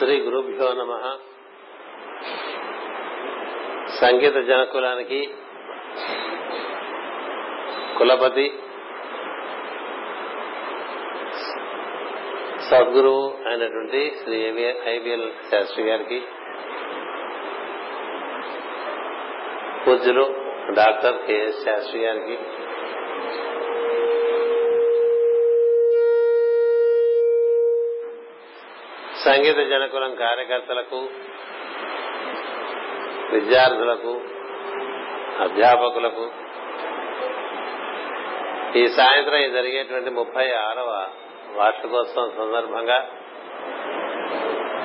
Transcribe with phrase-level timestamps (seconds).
[0.00, 0.92] శ్రీ గురుభ్యో నమ.
[4.00, 5.20] సంగీత జనకులానికి
[7.98, 8.46] కులపతి
[12.70, 14.38] సద్గురువు అయినటువంటి శ్రీ
[14.88, 16.20] ఐబిఎల్ శాస్త్రి గారికి
[19.84, 20.24] పూజ్యులు
[20.74, 22.36] డాక్టర్ కెఎస్ శాస్త్రి గారికి
[29.30, 31.00] సంగీత జనకులం కార్యకర్తలకు
[33.32, 34.12] విద్యార్థులకు
[35.40, 36.24] అధ్యాపకులకు
[38.78, 40.90] ఈ సాయంత్రం జరిగేటువంటి ముప్పై ఆరవ
[41.56, 42.98] వార్షికోత్సవం సందర్భంగా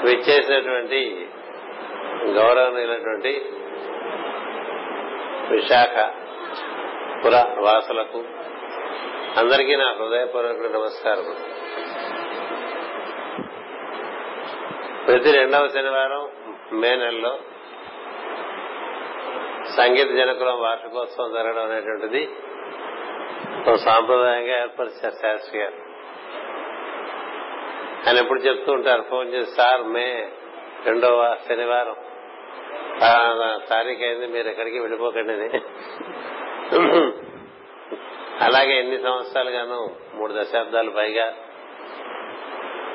[0.04, 1.02] విచ్చేసినటువంటి
[2.34, 3.34] గౌరవనీయులైనటువంటి
[5.52, 5.96] విశాఖ
[7.24, 8.22] పుర వాసులకు
[9.38, 11.28] అందరికీ నా హృదయపూర్వక నమస్కారం
[15.06, 16.24] ప్రతి రెండవ శనివారం
[16.74, 17.34] మే నెలలో
[19.76, 22.22] సంగీత జనకులం వార్షికోత్సవం జరగడం అనేటువంటిది
[23.84, 25.78] సాంప్రదాయంగా ఏర్పరిచారు శాస్త్రి గారు.
[28.08, 30.08] ఆయన ఎప్పుడు చెప్తూ ఉంటారు ఫోన్ చేసి సార్ మే
[30.86, 31.96] రెండవ శనివారం.
[33.70, 35.48] తారీఖు అయింది మీరు ఎక్కడికి వెళ్ళిపోకండి
[38.42, 39.80] అలాగే ఎన్ని సంవత్సరాలుగాను
[40.16, 41.26] మూడు దశాబ్దాలు పైగా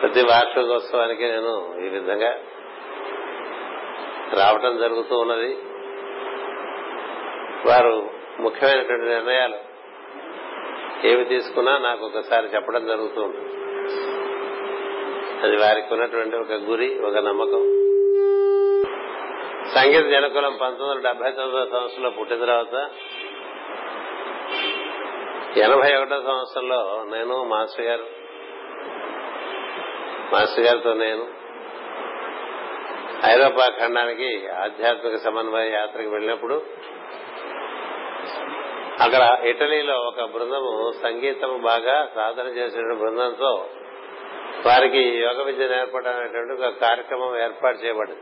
[0.03, 2.39] ప్రతి వార్షికోత్సవానికి నేను ఈ విధంగా
[4.39, 5.55] రావటం జరుగుతూ ఉన్నది.
[7.69, 9.57] వారు ముఖ్యమైనటువంటి నిర్ణయాలు
[11.07, 13.49] ఏమి తీసుకున్నా నాకు ఒకసారి చెప్పడం జరుగుతూ ఉంటుంది.
[15.43, 17.77] అది వారికి ఉన్నటువంటి ఒక గురి ఒక నమ్మకం.
[19.75, 22.91] సంగీత జనకులం పంతొమ్మిది వందల డెబ్బై తొమ్మిదో సంవత్సరంలో పుట్టిన తర్వాత
[25.59, 28.20] ఎనభై ఒకటో సంవత్సరంలో నేను మాస్టర్ గారు
[30.33, 31.25] మాస్టర్ గారితో నేను
[33.25, 36.63] ఐరోపా ఖండానికి ఆధ్యాత్మిక సమన్వయ యాత్రకు వెళ్ళినప్పుడు
[39.01, 43.69] అక్కడ ఇటలీలో ఒక బృందము సంగీతం బాగా సాధన చేసిన బృందంతో
[44.67, 48.21] వారికి యోగ విద్య నేర్పడం అనేటువంటి ఒక కార్యక్రమం ఏర్పాటు చేయబడింది.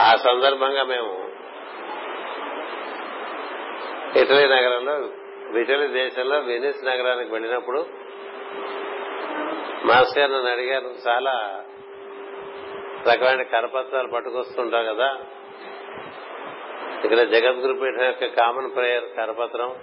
[0.00, 1.12] ఆ సందర్భంగా మేము
[4.18, 4.94] ఇటలీ నగరంలో
[5.60, 7.86] ఇటలీ దేశంలో వెనిస్ నగరానికి వెళ్ళినప్పుడు
[9.84, 11.34] మాస్టర్ గారు నన్ను అడిగారు చాలా
[13.06, 15.08] రకమైన కరపత్రాలు పట్టుకొస్తుంటాం కదా.
[17.04, 19.74] ఇక్కడ జగద్గురు పీఠం యొక్క కామన్ ప్రేయర్ కరపత్రం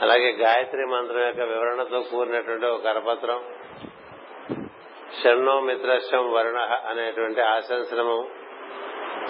[0.00, 3.38] అలాగే గాయత్రి మంత్రం యొక్క వివరణతో కూడినటువంటి ఒక కరపత్రం
[5.22, 8.16] షణ్ణో మిత్రశం వరుణ అనేటువంటి ఆశంసనము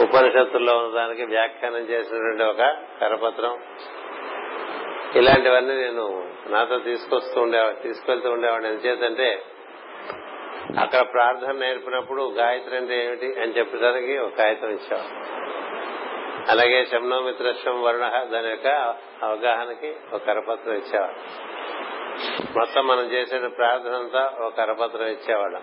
[0.02, 2.62] ఉపనిషత్తుల్లో ఉన్నదానికి వ్యాఖ్యానం చేసినటువంటి ఒక
[3.00, 3.58] కరపత్రం
[5.16, 8.70] ఇలాంటివన్నీ నేను నాతో తీసుకొస్తూ ఉండేవాడు తీసుకెళ్తూ ఉండేవాడిని.
[8.70, 9.42] ఎంచేతంటే
[10.80, 15.36] అక్కడ ప్రార్థన నేర్పినప్పుడు గాయత్రి అంటే ఏమిటి అని చెప్పడానికి ఒక కాగితం ఇచ్చేవాడు.
[16.50, 18.66] అలాగే శమ్నోమిత్రశం వరుణ దాని యొక్క
[19.22, 21.16] అవగాహనకి ఒక కరపత్రం ఇచ్చేవాడు.
[22.58, 25.62] మొత్తం మనం చేసిన ప్రార్థన అంతా ఒక కరపత్రం ఇచ్చేవాళ్ళం.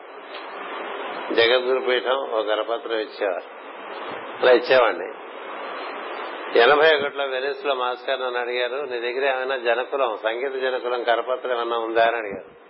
[1.34, 3.64] జగద్గురు పీఠం ఒక కరపత్రం ఇచ్చేవారు.
[4.42, 5.23] అలా ఇచ్చేవాడిని.
[6.56, 12.08] ఎనభై ఒకటిలో వెనిస్లో మాస్టర్ నన్ను అడిగారు నీ దగ్గర ఏమైనా జనకులం సంగీత జనకులం కరపత్రం ఏమన్నా ఉందా?
[12.08, 12.64] అని అడిగారు.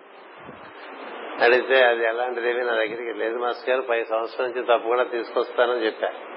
[1.44, 6.34] అడిగితే అది ఎలాంటిదేమి నా దగ్గరికి లేదు మాస్టర్ గారు పై సంవత్సరం నుంచి తప్పకుండా తీసుకొస్తానని చెప్పారు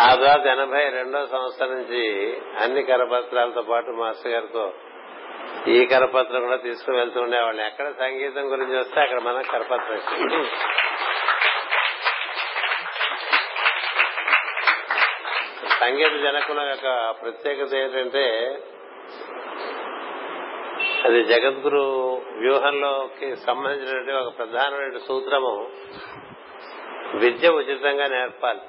[0.00, 4.72] ఆ తర్వాత ఎనభై రెండో సంవత్సరం నుంచి అన్ని కరపత్రాలతో పాటు మాస్టర్ గారితో
[5.68, 7.66] ఈ కరపత్రం కూడా తీసుకుని వెళ్తూ ఉండేవాళ్ళని.
[7.66, 9.98] ఎక్కడ సంగీతం గురించి వస్తే అక్కడ మనం కరపత్రం.
[15.86, 18.58] సంగీత జనకుల యొక్క ప్రత్యేకత ఏంటంటే
[21.04, 25.68] అది జగద్గురు వ్యూహంలోకి సంబంధించినటువంటి ఒక ప్రధానమైన సూత్రము.
[27.14, 28.60] విద్య ఉచితంగా నేర్పాలి.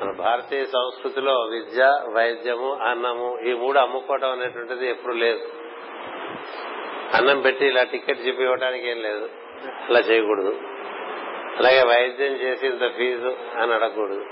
[0.00, 5.48] మన భారతీయ సంస్కృతిలో విద్య వైద్యము అన్నము ఈ మూడు అమ్ముకోవటం అనేటువంటిది ఎప్పుడు లేదు.
[7.14, 9.30] అన్నం పెట్టి ఇలా టికెట్ చెప్పి ఇవ్వడానికి ఏం లేదు.
[9.88, 10.60] అలా చేయకూడదు.
[11.58, 14.24] అలాగే వైద్యం చేసి ఇంత ఫీజు అని అడగకూడదు.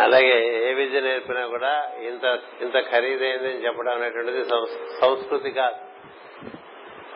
[0.00, 4.44] అలాగే ఏ విద్య నేర్పినా కూడా ఇంత ఇంత ఖరీదైందని చెప్పడం అనేటువంటిది
[5.00, 5.76] సంస్కృతి కాదు.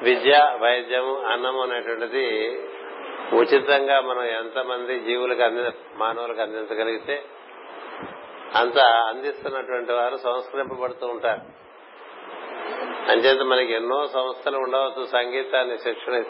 [0.04, 2.24] విద్య వైద్యము అన్నము అనేటువంటిది
[3.32, 7.22] ఉచితంగా మనం ఎంతమంది జీవులకు అంది మానవులకు అందించగలిగితే
[8.54, 11.40] అంత అందిస్తున్నటువంటి వారు సంస్కరింపబడుతూ ఉంటారు.
[13.10, 15.06] అంచేత మనకి ఎన్నో సంస్థలు ఉండవచ్చు.
[15.06, 16.22] సంగీతాన్ని శిక్షణ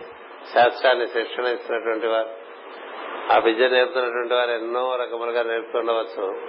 [0.54, 2.43] శాస్త్రాన్ని శిక్షణ ఇస్తున్నటువంటి వారు.
[3.32, 6.40] ఆ విద్య నేర్పుతున్నటువంటి వారు ఎన్నో రకములుగా నేర్పుతుండవచ్చు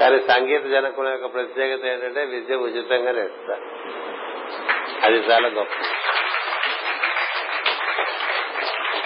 [0.00, 3.62] కానీ సంగీత జనకుల యొక్క ప్రత్యేకత ఏంటంటే విద్య ఉచితంగా నేర్పుతారు.
[5.04, 5.72] అది చాలా గొప్ప.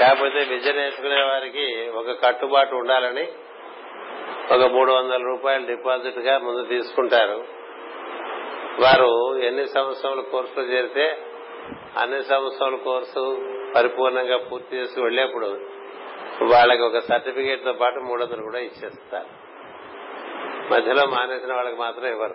[0.00, 3.28] కాకపోతే విద్య నేర్చుకునే వారికి ఒక కట్టుబాటు ఉండాలని
[4.52, 7.44] ఒక మూడు వందల రూపాయలు డిపాజిట్గా ముందు తీసుకుంటారు.
[8.80, 11.18] వారు ఎన్ని సంవత్సరాల కోర్సులు చేరితే
[11.96, 13.38] అన్ని సంవత్సరాల కోర్సు
[13.74, 15.77] పరిపూర్ణంగా పూర్తి చేసి వెళ్ళేప్పుడు
[16.42, 19.48] వాళ్ళకి ఒక సర్టిఫికేట్తో పాటు మూడు వందలు కూడా ఇచ్చేస్తారు.
[20.72, 22.34] మధ్యలో మానేసిన వాళ్ళకి మాత్రం ఇవ్వరు.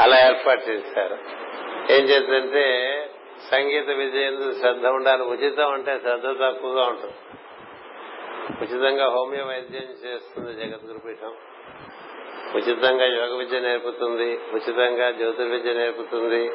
[0.00, 1.18] అలా ఏర్పాటు చేశారు.
[1.92, 2.64] ఏం చేద్దంటే
[3.50, 5.22] సంగీత విద్య ఎందు శ్రద్ధ ఉండాలి.
[5.22, 7.14] ఉచితం అంటే శ్రద్ధ తక్కువగా ఉంటుంది.
[8.64, 11.32] ఉచితంగా హోమియో వైద్యం చేస్తుంది జగద్గురుపీఠం.
[12.54, 14.40] ఉచితంగా యోగ విద్య నేర్పుతుంది.
[14.52, 16.48] ఉచితంగా జ్యోతిర్విద్య నేర్పుతుంది.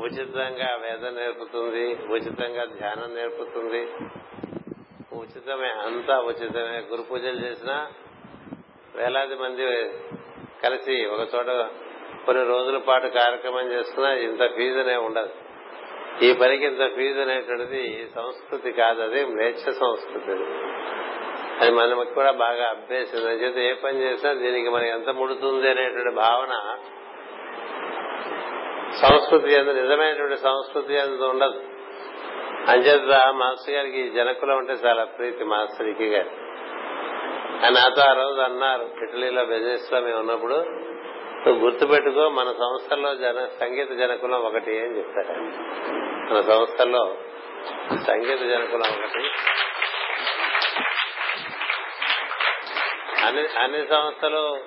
[0.00, 1.98] ఉచితంగా వేదం నేర్పుతుంది.
[2.12, 3.88] ఉచితంగా ధ్యానం నేర్పుతుంది.
[5.12, 6.78] ఉచితమే అంతా ఉచితమే.
[6.90, 7.92] గురు పూజలు చేసినా
[8.96, 9.90] వేలాది మంది
[10.64, 11.46] కలిసి ఒక చోట
[12.26, 15.30] కొన్ని రోజుల పాటు కార్యక్రమం చేసుకున్నా ఇంత ఫీజు అనే ఉండదు.
[16.22, 19.02] ఈ పనికి ఇంత ఫీజు అనేటువంటిది సంస్కృతి కాదు.
[19.02, 20.44] అది మ్లేచ్ఛ సంస్కృతి అది.
[21.60, 26.76] అది మనకి కూడా బాగా అభ్యసింది చేత ఏ పని చేసినా దీనికి మనకి ఎంత ముడుతుంది అనేటువంటి భావన
[28.94, 31.62] సంస్కృతి అందు నిజమైనటువంటి సంస్కృతి అందు ఉండదు.
[32.68, 36.30] అంచేత మాస్టర్ గారికి జనకులం అంటే చాలా ప్రీతి మాస్టర్కి గారు.
[37.64, 40.54] ఆయన నాతో ఆ రోజు అన్నారు ఇటలీలో బిజినెస్లో మేము ఉన్నప్పుడు
[41.46, 45.40] నువ్వు గుర్తుపెట్టుకో మన సంస్థల్లో జన సంగీత జనకులం ఒకటి అని చెప్తారు
[46.32, 47.16] మన సంస్థల్లో
[48.06, 49.28] సంగీత జనకులం ఒకటి.
[53.26, 54.60] అన్ని అన్ని సంస్థలు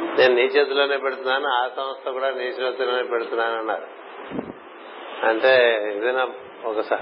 [0.00, 3.95] నేను నీ చేతిలోనే పెడుతున్నాను ఆ సంస్థ కూడా నీ చేతిలోనే పెడుతున్నాను అన్నారు.
[5.22, 5.54] అంటే
[5.96, 6.24] ఏదైనా
[6.64, 6.98] ఒక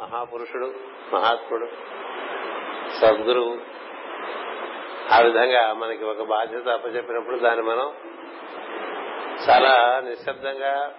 [0.00, 0.74] మహాపురుషుడు
[1.12, 1.68] మహాత్ముడు
[3.00, 3.58] సద్గురువు
[5.12, 7.92] ఆ విధంగా మనకి ఒక బాధ్యత అప్పచెప్పినప్పుడు దాన్ని మనం
[9.50, 10.94] చాలా నిశ్శబ్దంగా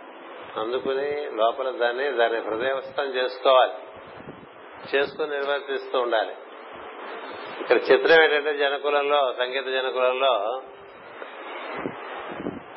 [0.58, 3.74] అందుకుని లోపల దాన్ని దాన్ని హృదయస్థం చేసుకోవాలి.
[4.96, 6.36] చేసుకుని నిర్వర్తిస్తూ ఉండాలి.
[7.62, 10.62] ఇక్కడ చిత్రం ఏంటంటే జనకులంలో సంగీత జనకులంలో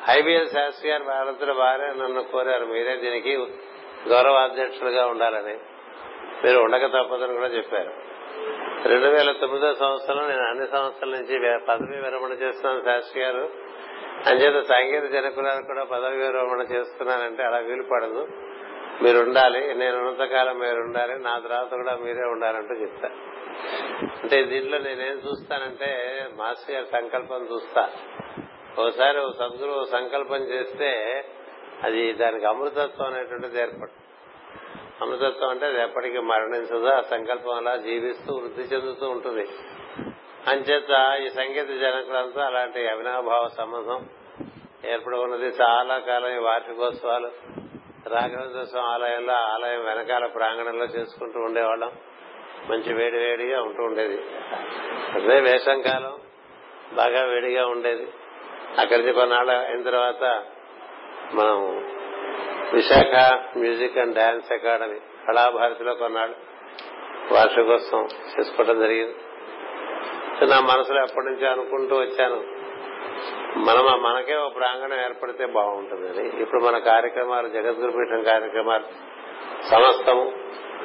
[0.09, 2.65] ఐబిఎల్ శాస్త్రి గారు భారతుల వారే నన్ను కోరారు.
[2.65, 3.47] మీరే దీనికి
[4.09, 5.57] గౌరవ అధ్యక్షులుగా ఉండాలని
[6.43, 7.93] మీరు ఉండక తప్పదని కూడా చెప్పారు.
[8.87, 13.49] రెండు వేల తొమ్మిదో సంవత్సరం నేను అన్ని సంవత్సరాల నుంచి పదవీ పదవి విరమణ చేస్తున్నాను శాస్త్రి గారు.
[14.27, 18.27] అంచేత సంగీత జనకులాలు కూడా పదవి విరమణ చేస్తున్నానంటే అలా వీలు పడదు
[19.03, 23.09] మీరు ఉండాలి నేను ఉన్నంతకాలం మీరు ఉండాలి నా తర్వాత కూడా మీరే ఉండాలంటూ చెప్తా
[24.23, 25.89] అంటే దీంట్లో నేనేం చూస్తానంటే
[26.35, 27.89] మాస్టర్ గారి సంకల్పం చూస్తా.
[28.79, 30.89] ఓసారి ఓ సద్గురు సంకల్పం చేస్తే
[31.83, 34.07] అది దానికి అమృతత్వం అనేటువంటిది ఏర్పడు
[35.03, 39.47] అమృతత్వం అంటే అది ఎప్పటికీ మరణించదు ఆ సంకల్పం అలా జీవిస్తూ వృద్ధి చెందుతూ ఉంటుంది.
[40.47, 44.09] అంచేత ఈ సంగీత జనకులంతా అలాంటి అవినాభావ సంబంధం
[44.85, 47.31] ఏర్పడి ఉన్నది చాలా కాలం ఈ వార్షికోత్సవాలు
[48.09, 51.91] రాఘవేంద్ర స్వామి ఆలయంలో ఆలయం వెనకాల ప్రాంగణంలో చేసుకుంటూ ఉండేవాళ్ళం.
[52.69, 54.21] మంచి వేడి వేడిగా ఉంటూ ఉండేది.
[55.13, 56.19] అదే వేషం కాలం
[56.93, 58.07] బాగా వేడిగా ఉండేది.
[58.79, 60.45] అక్కడికి కొన్నాళ్ళు అయిన తర్వాత
[61.33, 61.83] మనం
[62.73, 66.35] Visakha music and dance academy కళాభారతిలో కొన్నాళ్ళు.
[67.33, 69.15] వార్షికోత్సవం చేసుకోవడం జరిగింది.
[70.45, 72.43] నా మనసులో ఎప్పటి నుంచో అనుకుంటూ వచ్చాను
[73.59, 76.41] మనం మనకే ఒక ప్రాంగణం ఏర్పడితే బాగుంటుందని.
[76.41, 78.83] ఇప్పుడు మన కార్యక్రమాలు జగద్గురుపీఠం కార్యక్రమాలు
[79.67, 80.33] సమస్తము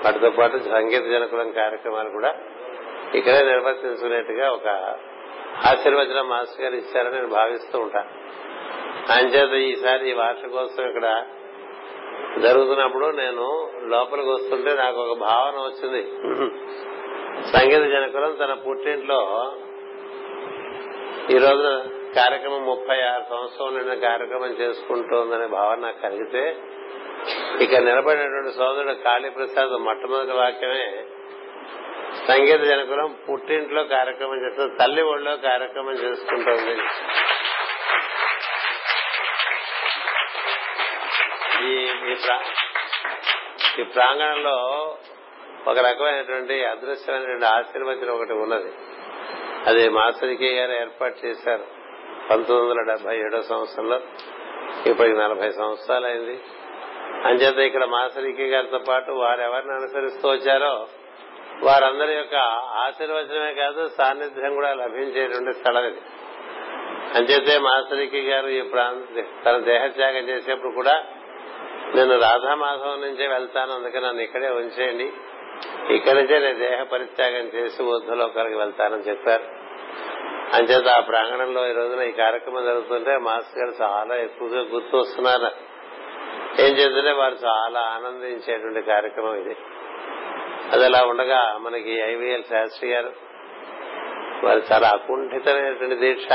[0.05, 2.35] వాటితో పాటు సంగీత జనకులం కార్యక్రమాలు కూడా
[3.15, 4.69] ఇక్కడే నిర్వర్తించుకునేట్టుగా ఒక
[5.67, 8.22] ఆశీర్వచనం మాస్టర్ గారు ఇచ్చారని నేను భావిస్తూ ఉంటాను.
[9.11, 11.25] అంచేత ఈసారి ఈ వార్షికోత్సవం ఇక్కడ
[12.43, 16.03] జరుగుతున్నప్పుడు నేను లోపలికి వస్తుంటే నాకు ఒక భావన వచ్చింది.
[17.47, 19.53] సంగీత జనకులం తన పుట్టింట్లో
[21.31, 21.83] ఈ రోజు
[22.15, 26.57] కార్యక్రమం ముప్పై ఆరు సంవత్సరం నిన్న కార్యక్రమం చేసుకుంటోందనే భావన నాకు కలిగితే
[27.63, 31.05] ఇక నిలబడినటువంటి సోదరుడు కాళీప్రసాద్ మొట్టమొదటి వాక్యమే
[32.29, 36.83] సంగీత జనకులం పుట్టింట్లో కార్యక్రమం చేస్తుంది తల్లి ఒళ్ళో కార్యక్రమం చేసుకుంటోంది.
[41.63, 41.89] ఈ
[43.79, 44.55] ఈ ప్రాంగణంలో
[45.67, 48.73] ఒక రకమైనటువంటి అదృశ్యమైనటువంటి ఆశీర్వచనం ఒకటి ఉన్నది.
[49.67, 51.65] అది మాసరికి గారు ఏర్పాటు చేశారు
[52.31, 54.01] పంతొమ్మిది వందల డెబ్బై ఏడో సంవత్సరంలో.
[54.87, 56.41] ఇప్పటికి నలభై సంవత్సరాలు అయింది
[57.25, 60.89] అంచేత ఇక్కడ మాసరికి గారితో పాటు వారు ఎవరిని అనుసరిస్తూ వచ్చారో
[61.63, 62.35] వారందరి యొక్క
[62.87, 66.01] ఆశీర్వచనమే కాదు సాన్నిధ్యం కూడా లభించేటువంటి స్థలం ఇది.
[67.15, 71.05] అంచేతే మాసరికి గారు ఈ ప్రాంత తన దేహత్యాగం చేసేప్పుడు కూడా
[71.95, 75.13] నేను రాధామాధవం నుంచే వెళ్తాను అందుకని నన్ను ఇక్కడే ఉంచేయండి.
[75.95, 79.43] ఇక్కడి నుంచే నేను దేహ పరిత్యాగం చేసి ఊర్ధలోకాలకు వెళ్తానని చెప్పారు.
[80.53, 85.47] అంచేత ఆ ప్రాంగణంలో ఈ రోజున ఈ కార్యక్రమం జరుగుతుంటే మాస్టర్ గారు చాలా ఎక్కువగా గుర్తు వస్తున్నారు.
[86.63, 89.57] ఏం చేస్తుంటే వారు చాలా ఆనందించేటువంటి కార్యక్రమం ఇది.
[90.73, 93.13] అది అలా ఉండగా మనకి ఐవీఎల్ శాస్త్రి గారు
[94.45, 96.33] వారు చాలా అకుంఠితమైనటువంటి దీక్ష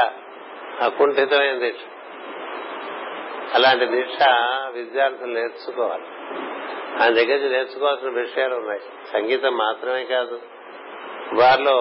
[0.82, 1.97] అకుంఠితమైన దీక్ష.
[3.54, 4.18] అలాంటి దీక్ష
[4.74, 6.04] విద్యార్థులు నేర్చుకోవాలి.
[7.04, 8.80] ఆయన దగ్గర నుంచి నేర్చుకోవాల్సిన విషయాలు ఉన్నాయి.
[9.14, 10.42] సంగీతం మాత్రమే కాదు
[11.34, 11.78] వారిలో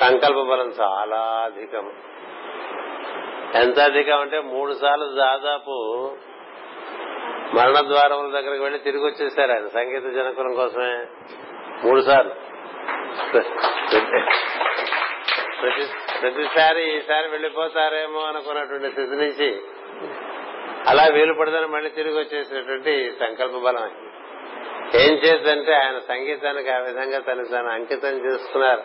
[0.00, 1.92] సంకల్ప బలం చాలా అధికం.
[3.54, 5.70] ఎంత అధికం అంటే మూడు సార్లు దాదాపు
[7.54, 9.66] మరణ ద్వారముల దగ్గరకు వెళ్ళి తిరిగి వచ్చేసారు ఆయన.
[9.66, 11.06] సంగీత జనకులం కోసమే
[11.84, 12.34] మూడు సార్లు.
[15.60, 15.86] ప్రతి
[16.20, 19.62] ప్రతిసారి ఈసారి వెళ్ళిపోతారేమో అనుకున్నటువంటి స్థితి నుంచి
[20.88, 23.90] అలా వీలు పడదని మళ్ళీ తిరిగి వచ్చేసినటువంటి సంకల్ప బలం
[24.94, 28.82] ఏం చేద్దంటే ఆయన సంగీతానికి ఆ విధంగా తను తను అంకితం చేసుకున్నారు.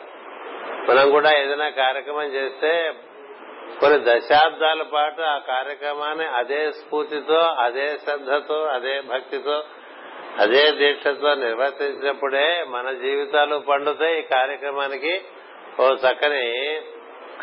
[0.89, 2.94] మనం కూడా ఏదైనా కార్యక్రమం చేస్తే
[3.80, 9.63] కొన్ని దశాబ్దాల పాటు ఆ కార్యక్రమాన్ని అదే స్ఫూర్తితో అదే శ్రద్ధతో అదే భక్తితో
[10.39, 15.22] అదే దీక్షతో నిర్వర్తించినప్పుడే మన జీవితాలు పండుతాయి ఈ కార్యక్రమానికి.
[15.80, 16.82] ఓ చక్కని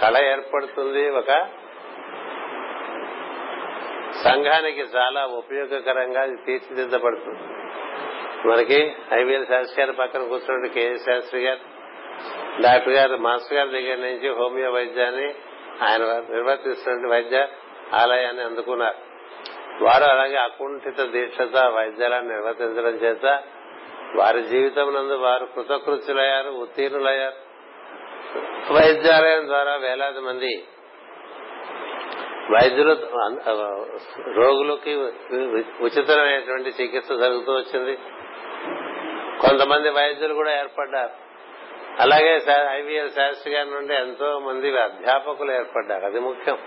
[0.01, 1.49] కళ ఏర్పడుతుంది ఒక
[4.25, 7.43] సంఘానికి చాలా ఉపయోగకరంగా అది తీర్చిదిద్దబడుతుంది.
[8.49, 11.75] మనకి ఐవీఎల్ శాస్త్రి గారి పక్కన కూర్చున్నట్టు కేఎస్ శాస్త్రి గారు
[12.63, 15.35] డాక్టర్ గారు మాస్టర్ గారి దగ్గర నుంచి హోమియో వైద్యాన్ని
[15.83, 17.49] ఆయన నిర్వర్తిస్తున్న వైద్య
[17.95, 18.99] ఆలయాన్ని అందుకున్నారు.
[19.85, 23.43] వారు అలాగే అకుంఠిత దీక్షత వైద్యాలను నిర్వర్తించడం చేత
[24.17, 27.35] వారి జీవితం నందు వారు కృతకృత్యులయ్యారు ఉత్తీర్ణులయ్యారు.
[28.73, 30.65] వైద్యాలయం ద్వారా వేలాది మంది
[32.51, 32.97] వైద్యులు
[34.33, 34.95] రోగులకి
[35.81, 37.97] ఉచితమైనటువంటి చికిత్స జరుగుతూ వచ్చింది.
[39.41, 41.11] కొంతమంది వైద్యులు కూడా ఏర్పడ్డారు.
[42.01, 46.05] అలాగే ఐవీఎల్ శాస్త్రి గారి నుండి ఎంతో మంది అధ్యాపకులు ఏర్పడ్డారు.
[46.05, 46.59] అది ముఖ్యం.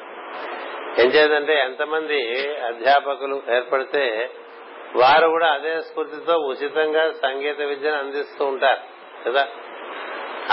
[1.00, 4.29] ఏం చేద్దంటే ఎంతమంది అధ్యాపకులు ఏర్పడితే
[4.96, 8.79] వారు కూడా అదే స్ఫూర్తితో ఉచితంగా సంగీత విద్యను అందిస్తూ ఉంటారు.
[9.29, 9.48] కదా?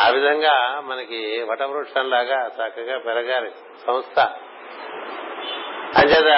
[0.04, 3.50] ఆ విధంగా మనకి వటవృక్షంలాగా చక్కగా పెరగాలి.
[3.87, 4.28] సంస్థ
[5.99, 6.29] అంచేత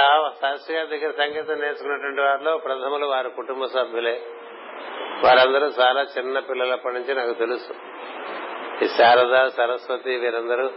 [0.40, 4.22] శాస్త్రి గారి దగ్గర సంగీతం నేర్చుకున్నటువంటి వారిలో ప్రథములు వారి కుటుంబ సభ్యులే.
[5.24, 7.72] వారందరూ చాలా చిన్న పిల్లలప్పటి నుంచి నాకు తెలుసు.
[8.84, 10.70] ఈ శారద సరస్వతి వీరందరూ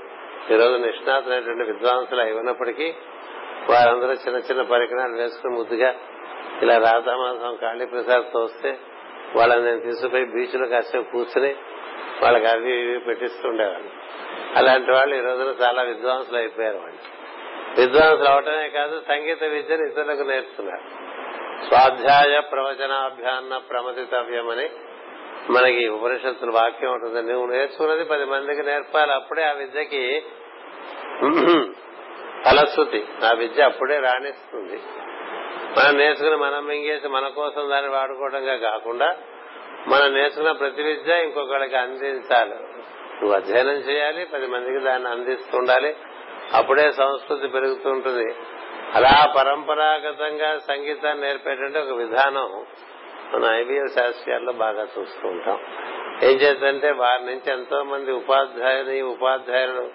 [0.51, 2.95] ఈరోజు నిష్ణాతులైనటువంటి విద్వాంసులు అయి ఉన్నప్పటికీ
[3.69, 5.95] వారందరూ చిన్న చిన్న పరికరాలు వేసుకుని ముద్దుగా
[6.61, 8.79] ఇలా రాధామాసం కాళీప్రసాద్ తోస్తే
[9.35, 11.55] వాళ్ళని నేను తీసుకుపోయి బీచ్లో కాసేపు కూర్చుని
[12.23, 13.89] వాళ్ళకి అవి ఇవి పెట్టిస్తుండేవాడిని
[14.55, 17.18] అలాంటి వాళ్ళు ఈ రోజున చాలా విద్వాంసులు అయిపోయారు వాళ్ళు.
[17.77, 20.85] విద్వాంసులు అవటమే కాదు సంగీత విద్యను ఇతరులకు నేర్చుకున్నారు.
[21.65, 24.69] స్వాధ్యాయ ప్రవచనాభ్యాన్న ప్రమతితవ్యమని
[25.49, 27.31] మనకి ఉపనిషత్తుల వాక్యం ఉంటుంది.
[27.31, 30.23] నువ్వు నేర్చుకున్నది పది మందికి నేర్పాలి అప్పుడే ఆ విద్యకి
[32.45, 33.05] ఫలశ్రుతి.
[33.25, 34.79] ఆ విద్య అప్పుడే రాణిస్తుంది.
[35.77, 39.15] మనం నేర్చుకుని మనం మింగేసి మన కోసం దాన్ని వాడుకోవడంగా కాకుండా
[39.87, 42.55] మనం నేర్చుకున్న ప్రతి విద్య ఇంకొకళ్ళకి అందించాలి.
[43.19, 45.95] నువ్వు అధ్యయనం చేయాలి పది మందికి దాన్ని అందిస్తుండాలి.
[46.53, 48.35] అప్పుడే సంస్కృతి పెరుగుతుంటుంది
[48.95, 52.65] అలా పరంపరాగతంగా సంగీతాన్ని నేర్పేటువంటి ఒక విధానం
[53.33, 55.59] మన ఐవీఎల్ శాస్త్రీయాల్లో బాగా చూస్తూ ఉంటాం.
[56.23, 59.89] ఏం చేద్దంటే వారి నుంచి ఎంతో మంది ఉపాధ్యాయుని ఉపాధ్యాయులు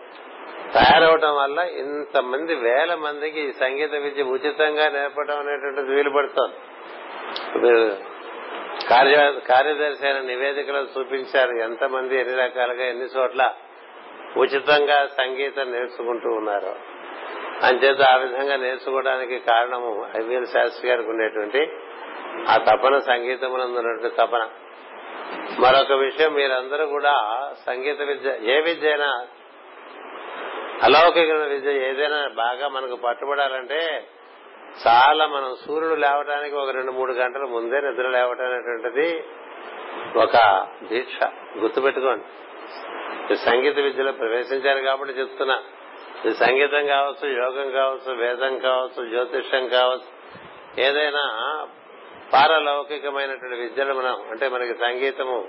[0.73, 6.57] తయారవటం వల్ల ఇంతమంది వేల మందికి సంగీత విద్య ఉచితంగా నేర్పడం అనేటువంటిది వీలు పడుతోంది.
[7.59, 7.97] మీరు
[8.89, 13.55] కార్య కార్యదర్శి అయిన నివేదికలో చూపించారు ఎంతమంది ఎన్ని రకాలుగా ఎన్ని చోట్ల
[14.37, 16.95] ఉచితంగా సంగీతం నేర్చుకుంటూ ఉన్నారు.
[17.67, 21.73] అంచేత ఆ విధంగా నేర్చుకోవడానికి కారణము ఐవీఎల్ శాస్త్రి గారికి ఉండేటువంటి
[22.49, 24.49] ఆ తపన సంగీతమునందున్నటువంటి తపన.
[25.61, 27.15] మరొక విషయం మీరందరూ కూడా
[27.67, 29.27] సంగీత విద్య ఏ విద్య అయినా
[30.83, 34.05] అలౌకిక విద్య ఏదైనా బాగా మనకు పట్టుబడాలంటే
[34.87, 39.25] చాలా మనం సూర్యుడు లేవడానికి ఒక రెండు మూడు గంటల ముందే నిద్ర లేవటం అనేటువంటిది
[40.17, 41.19] ఒక దీక్ష
[41.59, 42.25] గుర్తుపెట్టుకోండి.
[43.33, 45.63] సంగీత విద్యలో ప్రవేశించారు కాబట్టి చెప్తున్నా.
[46.25, 50.11] ఇది సంగీతం కావచ్చు యోగం కావచ్చు వేదం కావచ్చు జ్యోతిష్యం కావచ్చు
[50.83, 51.25] ఏదైనా
[52.33, 55.49] పారలౌకికమైనటువంటి విద్యలు మనం అంటే మనకి సంగీతము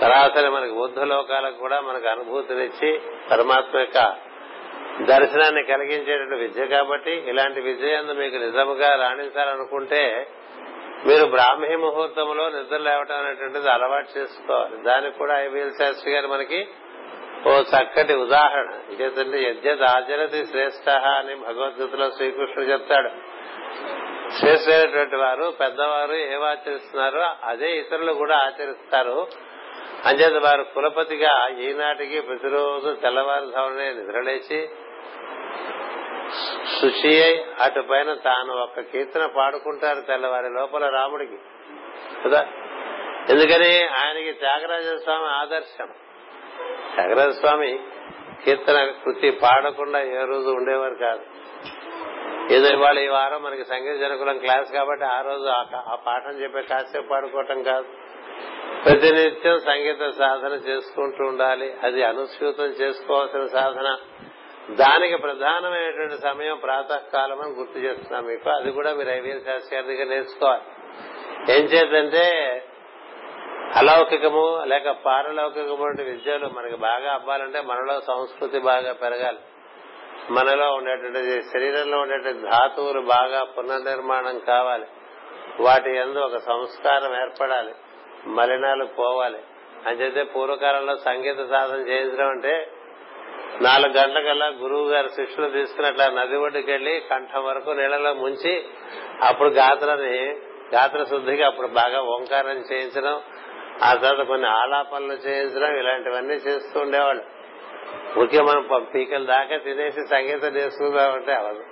[0.00, 4.30] సరాసరి మనకి బుద్ధ లోకాలకు కూడా మనకు అనుభూతినిచ్చి పరమాత్మ యొక్క
[5.02, 10.28] దర్శనాన్ని కలిగించేటువంటి విద్య కాబట్టి ఇలాంటి విద్య మీకు నిజముగా రాణించాలనుకుంటే
[11.06, 14.82] మీరు బ్రాహ్మీ ముహూర్తంలో నిద్ర లేవటం అనేటువంటిది అలవాటు చేసుకోవాలి.
[14.82, 16.68] దానికి కూడా ఐవీఎల్ శాస్త్రి గారు మనకి
[17.46, 18.72] ఓ చక్కటి ఉదాహరణ.
[18.90, 23.08] ఇంకేంటంటే యజ్ఞత్ ఆచరతి శ్రేష్ట అని భగవద్గీతలో శ్రీకృష్ణుడు చెప్తాడు.
[24.38, 29.26] శ్రేష్ఠమైనటువంటి వారు పెద్దవారు ఏం ఆచరిస్తున్నారో అదే ఇతరులు కూడా ఆచరిస్తారు.
[30.06, 34.68] అంచేత వారు కులపతిగా ఈనాటికి ప్రతిరోజు తెల్లవారుధామనే నిద్రలేచి
[36.80, 41.38] శుచి అయి అటు పైన తాను ఒక కీర్తన పాడుకుంటారు తెల్లవారి లోపల రాముడికి.
[42.24, 42.46] కదా?
[43.30, 43.84] ఎందుకని?
[43.84, 45.86] ఆయనకి త్యాగరాజ స్వామి ఆదర్శం.
[46.94, 47.78] త్యాగరాజ స్వామి
[48.44, 51.22] కీర్తన కృతి పాడకుండా ఏ రోజు ఉండేవారు కాదు.
[52.52, 55.44] ఏదో ఇవాళ ఈ వారం మనకి సంగీత జనకులం క్లాస్ కాబట్టి ఆ రోజు
[55.76, 57.86] ఆ పాఠం చెప్పే కాసేపు పాడుకోవటం కాదు.
[58.84, 61.74] ప్రతినిత్యం సంగీత సాధన చేసుకుంటూ ఉండాలి.
[61.82, 63.98] అది అనుస్యూతం చేసుకోవాల్సిన సాధన.
[64.70, 68.50] దానికి ప్రధానమైనటువంటి సమయం ప్రాతకాలం అని గుర్తు చేస్తున్నాం మీకు.
[68.50, 70.62] అది కూడా మీరు ఐవీఎల్ శాస్త్రి గారి దగ్గర నేర్చుకోవాలి.
[71.52, 72.26] ఏం చేద్దంటే
[73.76, 79.38] అలౌకికము లేక పారలౌకికము విద్యలు మనకి బాగా అవ్వాలంటే మనలో సంస్కృతి బాగా పెరగాలి.
[80.30, 84.86] మనలో ఉండేటువంటి శరీరంలో ఉండేటువంటి ధాతువులు బాగా పునర్నిర్మాణం కావాలి.
[85.60, 87.74] వాటి ఎందు ఒక సంస్కారం ఏర్పడాలి.
[88.26, 89.38] మలినాలు పోవాలి.
[89.86, 92.72] అంచేతే పూర్వకాలంలో సంగీత సాధన చేయించడం అంటే
[93.62, 98.64] నాలుగు గంటలకల్లా గురువు గారి శిష్యులు తీసుకున్నట్ల నది ఒడ్డుకి వెళ్ళి కంఠం వరకు నీళ్ళలో ముంచి
[99.22, 100.36] అప్పుడు గాత్రని
[100.74, 103.20] గాత్ర శుద్ధికి అప్పుడు బాగా ఓంకారం చేయించడం
[103.82, 107.22] ఆ తర్వాత కొన్ని ఆలాపనలు చేయించడం ఇలాంటివన్నీ చేస్తూ ఉండేవాళ్ళు.
[108.18, 111.64] ముఖ్యం మనం పీకల దాకా తినేసి సంగీతం చేసుకుందామంటే అవదు.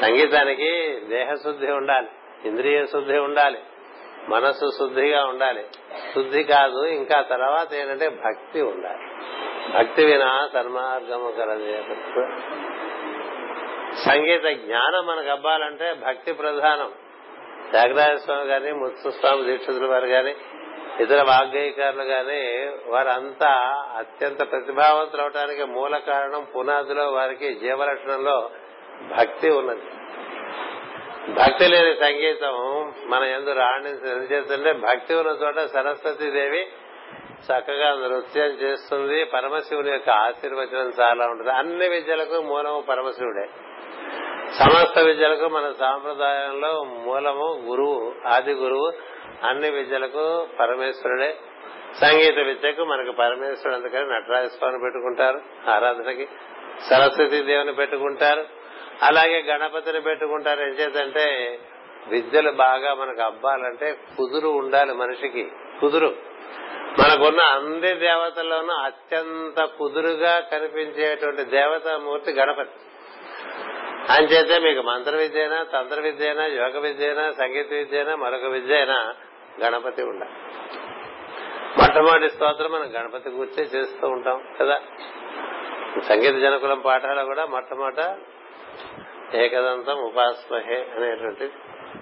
[0.00, 2.08] సంగీతానికి దేహశుద్ధి ఉండాలి
[2.44, 3.58] ఇంద్రియ శుద్ధి ఉండాలి
[4.28, 5.64] మనస్సు శుద్ధిగా ఉండాలి.
[6.14, 9.04] శుద్ధి కాదు ఇంకా తర్వాత ఏంటంటే భక్తి ఉండాలి.
[9.74, 11.72] భక్తి వినా సన్మార్గము కలది
[14.04, 16.90] సంగీత జ్ఞానం మనకు అవ్వాలంటే భక్తి ప్రధానం.
[17.70, 20.34] త్యాగరాజ స్వామి గాని ముత్తుస్వామి దీక్షితుల వారు గాని
[21.00, 22.40] ఇతర వాగ్గేయకారులు గాని
[22.90, 23.52] వారంతా
[23.98, 28.50] అత్యంత ప్రతిభావంతులు అవటానికి మూల కారణం పునాదిలో వారికి జీవలక్షణంలో
[29.18, 29.82] భక్తి ఉన్నది.
[31.32, 32.54] భక్తి లేని సంగీతం
[33.06, 36.62] మన ఎందు రాణించేస్తుంటే భక్తి ఉన్న చోట సరస్వతి దేవి
[37.44, 39.24] చక్కగా నృత్యం చేస్తుంది.
[39.24, 41.50] పరమశివుని యొక్క ఆశీర్వచనం చాలా ఉంటుంది.
[41.50, 43.48] అన్ని విద్యలకు మూలము పరమశివుడే.
[44.52, 48.92] సమస్త విద్యలకు మన సాంప్రదాయంలో మూలము గురువు ఆది గురువు
[49.48, 51.36] అన్ని విద్యలకు పరమేశ్వరుడే.
[52.00, 56.28] సంగీత విద్యకు మనకు పరమేశ్వరుడు అందుకని నటరాజ స్వామిని పెట్టుకుంటారు ఆరాధనకి.
[56.90, 58.44] సరస్వతి దేవుని పెట్టుకుంటారు
[59.02, 60.62] అలాగే గణపతిని పెట్టుకుంటారు.
[60.62, 61.58] ఏం చేతంటే
[62.08, 65.52] విద్యలు బాగా మనకు అబ్బాలంటే కుదురు ఉండాలి మనిషికి.
[65.80, 66.16] కుదురు.
[66.98, 72.70] మనకున్న అన్ని దేవతల్లోనూ అత్యంత కుదురుగా కనిపించేటువంటి దేవతామూర్తి గణపతి.
[74.12, 78.74] అంచేతే మీకు మంత్ర విద్య తంత్ర విద్య అయినా యోగ విద్య అయినా సంగీత విద్య అయినా మరొక విద్య
[78.74, 79.14] అయినా
[79.60, 80.32] గణపతి ఉండాలి.
[81.78, 84.80] మొట్టమొదటి స్తోత్రం మనం గణపతి కూర్చే చేస్తూ ఉంటాం కదా.
[86.08, 88.18] సంగీత జనకులం పాఠాలు కూడా మొట్టమొదట
[89.34, 91.48] ఏకదంతం ఉపాస్మహే అనేటువంటి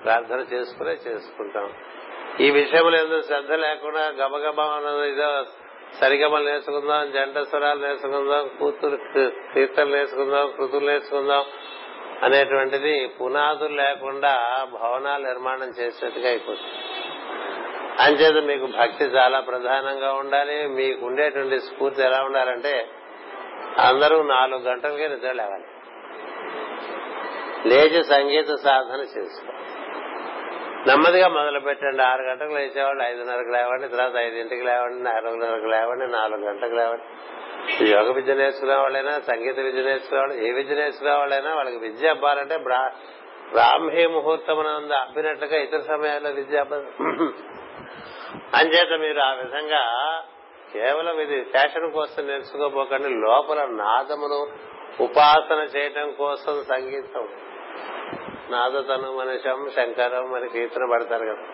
[0.04, 1.74] ప్రార్థన చేసుకునే చేసుకుంటాం.
[2.40, 4.64] ఈ విషయంలో ఎందుకు శ్రద్ధ లేకుండా గబగబా
[5.04, 5.44] ఇదో
[6.00, 8.98] సరిగమలు నేర్చుకుందాం జంట స్వరాలు నేర్చుకుందాం కూతురు
[9.54, 11.44] కీర్తనలు నేర్చుకుందాం కృతులు నేర్చుకుందాం
[12.22, 16.74] అనేటువంటిది పునాదులు లేకుండా భవనాలు నిర్మాణం చేసినట్టుగా అయిపోతుంది.
[18.02, 20.66] అంచేత మీకు భక్తి చాలా ప్రధానంగా ఉండాలి.
[20.66, 22.88] మీకు ఉండేటువంటి స్ఫూర్తి ఎలా ఉండాలంటే
[23.78, 25.64] అందరూ నాలుగు గంటలకే నిద్ర లేవాలి.
[27.68, 29.75] లేచి సంగీత సాధన చేసుకోవాలి.
[30.86, 32.02] నెమ్మదిగా మొదలు పెట్టండి.
[32.02, 37.06] ఆరు గంటలకు లేచేవాళ్ళు ఐదున్నరకు లేవండి తర్వాత ఐదింటికి లేవండి నాలుగున్నరకు లేవండి నాలుగు గంటలకు లేవండి.
[37.90, 42.56] యోగ విద్య నేర్చుకునే వాళ్ళైనా సంగీత విద్య నేర్చుకునే వాళ్ళు ఏ విద్య నేర్చుకునే వాళ్ళైనా వాళ్ళకి విద్య అవ్వాలంటే
[42.56, 44.58] బ్రాహ్మీ ముహూర్తం
[44.92, 46.86] అబ్బినట్లుగా ఇతర సమయాల్లో విద్య అబ్బదు
[48.54, 49.82] అంచేత మీరు ఆ విధంగా
[50.72, 54.40] కేవలం ఇది ఫ్యాషన్ కోసం నేర్చుకోపోకండి లోపల నాదమును
[55.02, 57.28] ఉపాసన చేయటం కోసం సంగీతం.
[58.50, 61.46] నాదతను మనిషం శంకరం మన కీర్తన పడతారు కదా.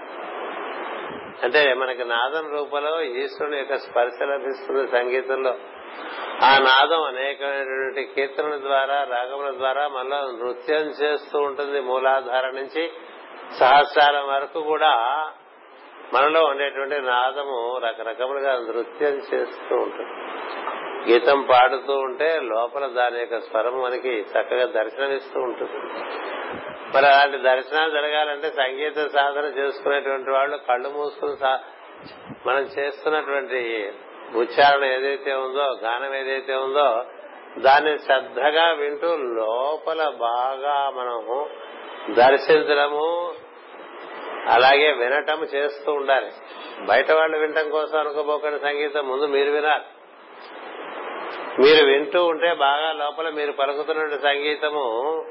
[1.43, 5.55] అంటే మనకి నాదం రూపంలో ఈశ్వరుని యొక్క స్పర్శ లభిస్తుంది సంగీతంలో
[6.43, 12.91] ఆ నాదం అనేకమైనటువంటి కీర్తనల ద్వారా రాగముల ద్వారా మనలో నృత్యం చేస్తూ ఉంటుంది మూలాధార నుంచి.
[13.61, 15.25] సహస్రాల వరకు కూడా
[16.15, 20.11] మనలో ఉండేటువంటి నాదము రకరకములుగా నృత్యం చేస్తూ ఉంటుంది.
[21.13, 25.81] గీతం పాడుతూ ఉంటే లోపల దాని యొక్క స్వరం మనకి చక్కగా దర్శనమిస్తూ ఉంటుంది.
[26.95, 31.37] మరి అలాంటి దర్శనాలు జరగాలంటే సంగీత సాధన చేసుకునేటువంటి వాళ్ళు కళ్ళు మూసుకుని
[32.47, 33.93] మనం చేస్తున్నటువంటి
[34.35, 37.05] ఉచ్చారణ ఏదైతే ఉందో గానం ఏదైతే ఉందో
[37.59, 41.51] దాన్ని శ్రద్ధగా వింటూ లోపల బాగా మనము
[42.13, 43.35] దర్శించడము
[44.49, 46.33] అలాగే వినటం చేస్తూ ఉండాలి.
[46.87, 49.85] బయట వాళ్ళు వినటం కోసం అనుకోబోకని సంగీతం ముందు మీరు వినాలి.
[51.63, 55.25] మీరు వింటూ ఉంటే బాగా లోపల మీరు పలుకుతున్న సంగీతము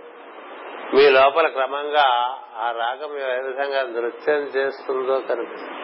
[0.93, 5.77] మీ లోపల క్రమంగా ఆ రాగం ఏ విధంగా నృత్యం చేస్తుందో కనిపిస్తుంది.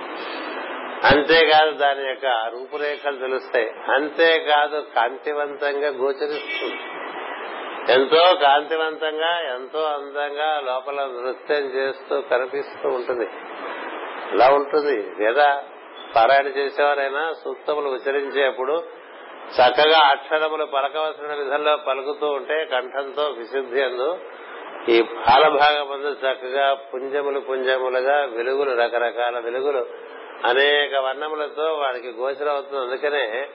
[1.08, 3.70] అంతేకాదు దాని యొక్క రూపురేఖలు తెలుస్తాయి.
[3.92, 6.80] అంతేకాదు కాంతివంతంగా గోచరిస్తుంది.
[7.92, 13.30] ఎంతో కాంతివంతంగా ఎంతో అందంగా లోపల నృత్యం చేస్తూ కనిపిస్తూ ఉంటుంది.
[14.34, 15.24] ఇలా ఉంటుంది.
[15.24, 15.64] లేదా
[16.16, 18.84] పారాయణ చేసేవారైనా సూక్తములు ఉచ్చరించేప్పుడు
[19.48, 24.18] చక్కగా అక్షరములు పలకవలసిన విధంలో పలుకుతూ ఉంటే కంఠంతో విశుద్ధి అందు
[24.90, 29.86] ఈ బాలభాగమందు చక్కగా పుంజములు పుంజములుగా వెలుగులు రకరకాల వెలుగులు
[30.46, 32.84] అనేక వర్ణములతో వాడికి గోచరం అవుతుంది.
[32.84, 33.48] అందుకనే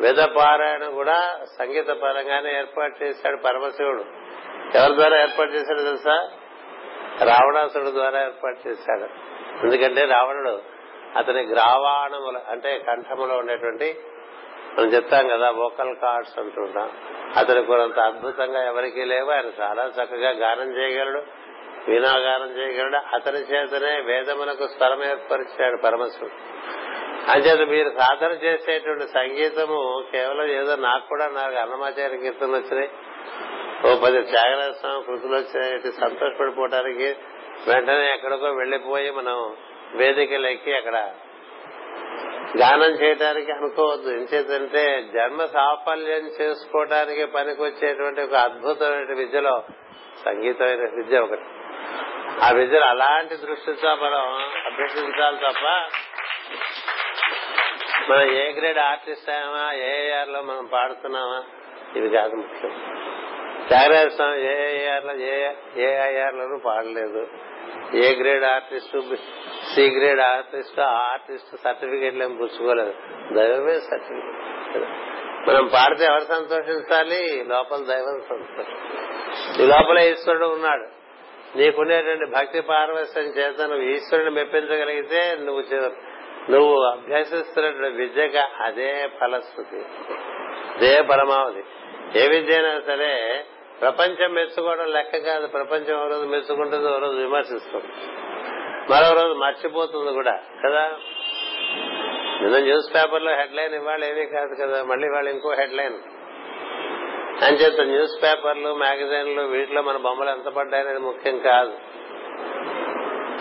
[0.00, 4.04] వేద పారాయణ కూడా సంగీత పరంగానే ఏర్పాటు చేశాడు పరమశివుడు.
[4.74, 6.30] ఎవరి ద్వారా ఏర్పాటు చేశాడు తెలుసా?
[7.24, 9.04] రావణాసుడు ద్వారా ఏర్పాటు చేశాడు.
[9.66, 10.62] ఎందుకంటే రావణుడు
[11.16, 14.00] అతని గ్రావాణములు అంటే కంఠములో ఉండేటువంటి
[14.76, 16.90] మనం చెప్తాం కదా వోకల్ కార్డ్స్ అంటుంటాం
[17.36, 21.22] అతని కొంత అద్భుతంగా ఎవరికీ లేవు ఆయన చాలా చక్కగా గానం చేయగలడు
[21.88, 22.96] వీణాగానం చేయగలడు.
[23.14, 26.34] అతని చేతనే వేదమునకు స్వరం ఏర్పరిచాడు పరమశివుడు.
[27.30, 29.78] అంచేత మీరు సాధన చేసేటువంటి సంగీతము
[30.12, 32.90] కేవలం ఏదో నాకు కూడా నాకు అన్నమాచార్య కీర్తనలు వచ్చినాయి
[33.84, 37.08] ఓ పది త్యాగరాజస్వామి కృతులు వచ్చినాయి సంతోషపడిపోవటానికి
[37.68, 39.56] వెంటనే ఎక్కడికో వెళ్ళిపోయి మనం
[39.94, 40.96] వేదికలు ఎక్కి అక్కడ
[42.56, 44.10] గానం చేయడానికి అనుకోవద్దు.
[44.10, 49.64] ఎంచేతంటే జన్మ సాఫల్యం చేసుకోవడానికి పనికొచ్చేటువంటి ఒక అద్భుతమైన విద్యలో
[50.24, 51.42] సంగీతమైన విద్య ఒకటి.
[52.42, 54.22] ఆ విద్యను అలాంటి దృష్టితో మనం
[54.66, 55.64] అభ్యసించాలి తప్ప
[58.10, 61.44] మనం ఏ గ్రేడ్ ఆర్టిస్ట్ అయినా ఏ ఏఆర్లో మనం పాడుతున్నామా?
[61.96, 62.70] ఇది కాదు ముఖ్యం.
[63.68, 65.14] త్యాగరాజ స్వామి ఏఆర్లో
[65.82, 67.26] ఏ ఐఆర్ లోనూ పాడలేదు.
[67.94, 69.16] A grade artist
[69.74, 72.94] C grade artist ఆ ఆర్టిస్ట్ సర్టిఫికేట్లు ఏం పుచ్చుకోలేదు.
[73.32, 74.90] దైవమే సర్టిఫికేట్.
[75.48, 77.44] మనం పాడితే ఎవరు సంతోషించాలి?
[77.48, 80.98] లోపల దైవం సంతోషం ఈ లోపల ఈశ్వరుడు ఉన్నాడు.
[81.58, 85.62] నీకునేటువంటి భక్తి పారవశ్యం చేత నువ్వు ఈశ్వరుని మెప్పించగలిగితే నువ్వు
[86.50, 89.84] నువ్వు అభ్యసిస్తున్నటువంటి విద్యగా అదే ఫలశ్రుతి.
[90.76, 91.62] అదే పరమావధి.
[92.20, 93.44] ఏ విద్య అయినా సరే
[93.80, 95.46] ప్రపంచం మెచ్చుకోవడం లెక్క కాదు.
[95.46, 97.84] ప్రపంచం ఒక రోజు మెచ్చుకుంటుంది ఒక రోజు విమర్శిస్తుంది
[98.90, 100.96] మరో రోజు మర్చిపోతుంది కూడా కదా?
[102.42, 104.82] నిన్న న్యూస్ పేపర్లో హెడ్ లైన్ ఇవాళ ఏమీ కాదు కదా?
[104.82, 105.94] మళ్ళీ వాళ్ళు ఇంకో హెడ్ లైన్
[107.44, 111.72] అంచేత న్యూస్ పేపర్లు మ్యాగజైన్లు వీటిలో మన బొమ్మలు ఎంత పడ్డాయనేది ముఖ్యం కాదు.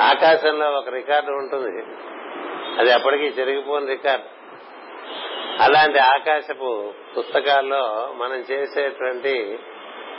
[0.02, 1.86] ఆకాశంలో ఒక రికార్డు ఉంటుంది.
[2.80, 4.26] అది అప్పటికి చెరిగిపోని రికార్డు.
[5.63, 9.60] అలాంటి ఆకాశపు పుస్తకాల్లో మనం చేసేటువంటి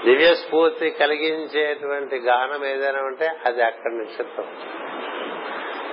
[0.05, 4.45] దివ్య స్ఫూర్తి కలిగించేటువంటి గానం ఏదైనా ఉంటే అది అక్కడ నిక్షిప్తం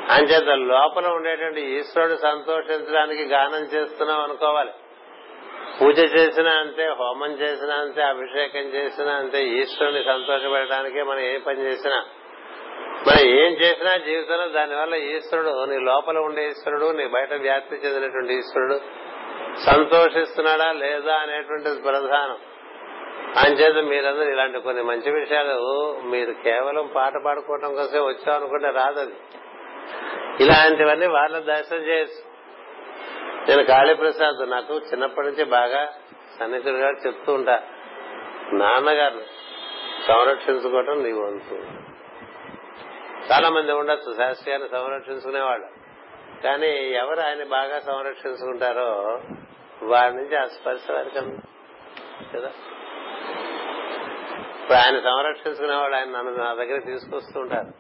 [0.09, 4.69] అంచేత లోపల ఉండేటువంటి ఈశ్వరుడు సంతోషించడానికి గానం చేస్తున్నాం అనుకోవాలి.
[5.81, 12.05] పూజ చేసినా అంతే హోమం చేసినా అంతే అభిషేకం చేసినా అంతే ఈశ్వరుని సంతోషపెట్టడానికే మనం ఏ పని చేసినా.
[13.07, 18.79] మనం ఏం చేసినా జీవితంలో దానివల్ల ఈశ్వరుడు నీ లోపల ఉండే ఈశ్వరుడు నీ బయట వ్యాప్తి చెందినటువంటి ఈశ్వరుడు
[19.65, 22.37] సంతోషిస్తున్నాడా లేదా అనేటువంటిది ప్రధానం.
[23.38, 29.13] అంచేత మీరందరూ ఇలాంటి కొన్ని మంచి విషయాలు మీరు కేవలం పాట పాడుకోవటం కోసం వచ్చాం అనుకుంటే రాదది
[30.43, 32.36] ఇలాంటివన్నీ వాళ్ళ దర్శనం చేయొచ్చు.
[33.49, 35.93] నేను కాళీప్రసాద్ నాకు చిన్నప్పటి నుంచి బాగా
[36.39, 37.63] సన్నిహితుడు గారు చెప్తూ ఉంటా
[38.54, 39.21] నాన్నగారు
[40.08, 41.54] సంరక్షించుకోవటం నీ వంతు.
[43.32, 45.67] చాలా మంది ఉండొచ్చు శాస్త్రీయాన్ని సంరక్షించుకునేవాళ్ళు.
[46.43, 49.21] కానీ ఎవరు ఆయన బాగా సంరక్షించుకుంటారో
[49.84, 51.19] వారి నుంచి ఆ స్పర్శ వారికి
[52.38, 52.51] కదా?
[54.65, 57.71] ఇప్పుడు ఆయన సంరక్షించుకునేవాడు ఆయన నన్ను నా దగ్గర తీసుకొస్తూ ఉంటారు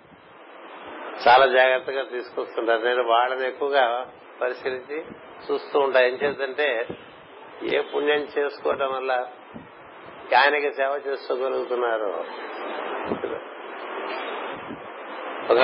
[1.27, 2.81] చాలా జాగ్రత్తగా తీసుకొస్తుంటారు.
[2.81, 4.07] నేను వాళ్ళని ఎక్కువగా
[4.41, 5.05] పరిశీలించి
[5.47, 6.01] చూస్తూ ఉంటా.
[6.01, 6.87] ఏం చేద్దంటే
[7.63, 9.11] ఏ పుణ్యం చేసుకోవటం వల్ల
[10.37, 12.11] ఆయనకి సేవ చేసుకోగలుగుతున్నారు?
[15.53, 15.63] ఒక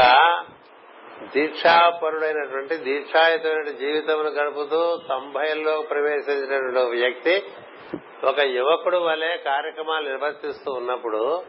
[1.33, 7.43] దీక్షాపరుడైనటువంటి దీక్షాయుతమైన జీవితమును గడుపుతూ తొంభైల్లో ప్రవేశించినటువంటి వ్యక్తి
[8.23, 11.43] ఒక యువకుడు వలె కార్యక్రమాలు నిర్వర్తిస్తూ ఉన్నప్పుడు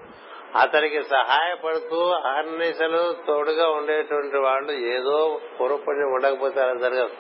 [0.61, 7.11] అతనికి సహాయపడుతూ అహర్నిశలు తోడుగా ఉండేటువంటి వాళ్ళు ఏదో పూర్వపుణ్యం ఉండకపోతే అలా జరగదు.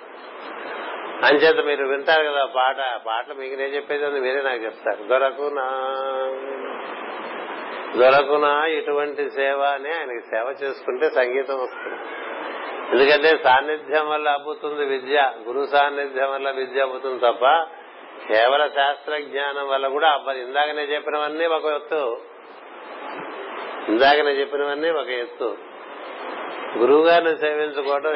[1.24, 5.08] అంచేత మీరు వింటారు కదా పాట పాటలు మీకు నేను చెప్పేది మీరే నాకు చెప్తారు.
[5.08, 5.66] దొరకునా
[7.96, 11.98] దొరకునా ఇటువంటి సేవ అని ఆయనకి సేవ చేసుకుంటే సంగీతం వస్తుంది.
[12.92, 17.66] ఎందుకంటే సాన్నిధ్యం వల్ల అబ్బుతుంది విద్య గురు సాన్నిధ్యం వల్ల విద్య అబ్బుతుంది తప్ప
[18.28, 22.20] కేవల శాస్త్ర జ్ఞానం వల్ల కూడా అబ్బది ఇందాక నేను చెప్పినవన్నీ ఒక ఎత్తు.
[23.88, 25.56] ఇందాక నేను చెప్పినవన్నీ ఒక ఎత్తు.
[26.78, 28.10] గురువు గారిని సేవించుకోవడం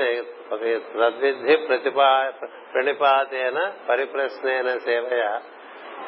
[0.53, 0.92] ఒక ఎత్తు.
[0.92, 2.33] తద్విద్ధి ప్రతిపా
[2.75, 5.38] ప్రణిపాతేన పరిప్రశ్నేన సేవయ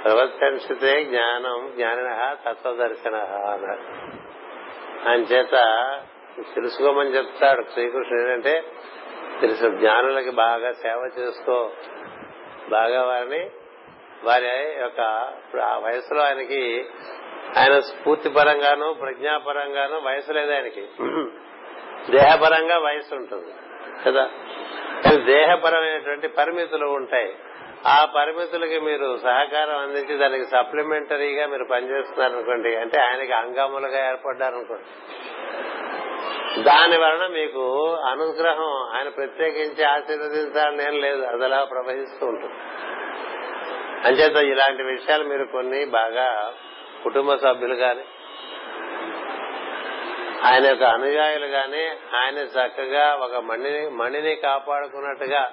[0.05, 3.17] ప్రవర్తించితే జ్ఞానం జ్ఞానిన తత్వదర్శన
[3.53, 3.83] అన్నారు.
[5.09, 5.51] ఆయన చేత
[6.55, 8.65] తెలుసుకోమని చెప్తాడు శ్రీకృష్ణుడు ఏంటంటే
[9.41, 11.71] తెలుసు జ్ఞానులకి బాగా సేవ చేసుకో.
[12.69, 13.51] బాగా వారిని
[14.25, 16.87] వారి యొక్క ఇప్పుడు ఆ వయసులో ఆయనకి
[17.59, 20.89] ఆయన స్ఫూర్తి పరంగాను ప్రజ్ఞాపరంగాను వయసు లేదు ఆయనకి.
[22.11, 23.53] దేహపరంగా వయసు ఉంటుంది.
[24.07, 24.31] కదా?
[25.05, 27.35] కానీ దేహపరమైనటువంటి పరిమితులు ఉంటాయి.
[27.87, 34.85] ఆ పరిమితులకి మీరు సహకారం అందించి దానికి సప్లిమెంటరీగా మీరు పనిచేస్తున్నారనుకోండి అంటే ఆయనకి అంగములుగా ఏర్పడ్డారనుకోండి.
[36.63, 41.23] దాని వలన మీకు అనుగ్రహం ఆయన ప్రత్యేకించి ఆశీర్వదించాలని ఏం లేదు.
[41.23, 42.55] అది అలా ప్రవహిస్తూ ఉంటుంది.
[44.05, 46.55] అంచేత ఇలాంటి విషయాలు మీరు కొన్ని బాగా
[47.05, 48.01] కుటుంబ సభ్యులు గాని
[50.43, 55.53] ఆయన యొక్క అనుయాయులు గాని ఆయన చక్కగా ఒక మణిని మణిని కాపాడుకున్నట్టుగా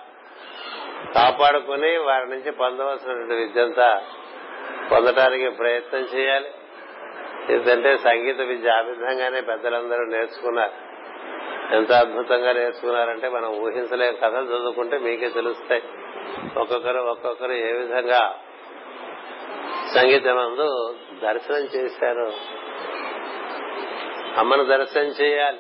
[1.16, 4.04] కాపాడుకుని వారి నుంచి పొందవలసినటువంటి విద్యంతా
[4.92, 6.52] పొందటానికి ప్రయత్నం చేయాలి.
[7.50, 10.85] ఎందుకంటే సంగీత విద్య ఆ విధంగానే పెద్దలందరూ నేర్చుకున్నారు.
[11.72, 15.84] ఎంత అద్భుతంగా నేర్చుకున్నారంటే మనం ఊహించలే కథలు చదువుకుంటే మీకే తెలుస్తాయి.
[16.60, 18.40] ఒక్కొక్కరు ఒక్కొక్కరు ఏ విధంగా
[19.96, 22.32] సంగీతం అందు దర్శనం చేశారు.
[24.40, 25.60] అమ్మను దర్శనం చేయాలి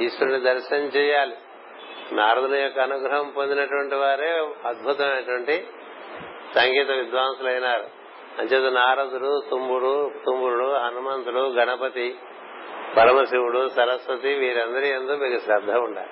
[0.00, 1.36] ఈశ్వరుని దర్శనం చేయాలి.
[2.12, 5.66] నారదుని యొక్క అనుగ్రహం పొందినటువంటి వారే అద్భుతమైనటువంటి
[6.54, 7.84] సంగీత విద్వాంసులైనారు.
[8.38, 12.16] అంచేత నారదుడు తుంబుడు తుమ్ముడు హనుమంతుడు గణపతి
[12.96, 16.08] పరమశివుడు సరస్వతి వీరందరి ఎందు మీకు శ్రద్ధ ఉండాలి.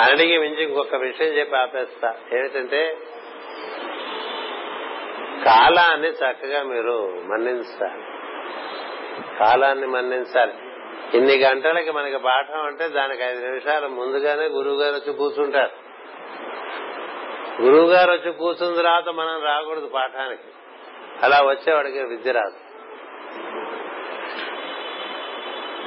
[0.00, 2.14] అన్నిటికి మించి ఇంకొక విషయం చెప్పి ఆపేస్తా.
[2.32, 2.96] ఏమిటంటే
[5.44, 8.02] కాలాన్ని చక్కగా మీరు మన్నించాలి.
[9.38, 10.52] కాలాన్ని మన్నించాలి.
[11.14, 15.88] ఇన్ని గంటలకి మనకి పాఠం అంటే దానికి ఐదు నిమిషాలు ముందుగానే గురువు గారు వచ్చి కూర్చుంటారు.
[17.62, 20.42] గురువు గారు వచ్చి కూర్చున్న తర్వాత మనం రాకూడదు పాఠానికి.
[21.22, 22.67] అలా వచ్చేవాడికి విద్య రాదు.